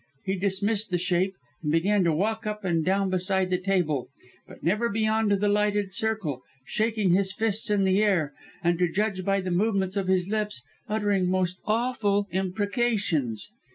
he 0.25 0.35
dismissed 0.35 0.89
the 0.89 0.97
shape, 0.97 1.35
and 1.61 1.71
began 1.71 2.03
to 2.03 2.11
walk 2.11 2.47
up 2.47 2.65
and 2.65 2.83
down 2.83 3.07
beside 3.11 3.51
the 3.51 3.57
table, 3.59 4.07
but 4.47 4.63
never 4.63 4.89
beyond 4.89 5.31
the 5.33 5.47
lighted 5.47 5.93
circle, 5.93 6.41
shaking 6.65 7.11
his 7.11 7.31
fists 7.31 7.69
in 7.69 7.83
the 7.83 8.01
air, 8.03 8.33
and, 8.63 8.79
to 8.79 8.91
judge 8.91 9.23
by 9.23 9.39
the 9.39 9.51
movements 9.51 9.95
of 9.95 10.07
his 10.07 10.27
lips, 10.27 10.63
uttering 10.89 11.29
most 11.29 11.61
awful 11.65 12.27
imprecations. 12.31 13.51